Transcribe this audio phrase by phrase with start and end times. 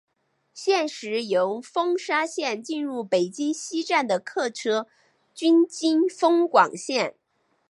[0.51, 4.87] 现时由丰沙线进入北京西站的客车
[5.35, 7.15] 均经丰广线。